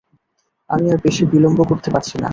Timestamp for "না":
2.17-2.29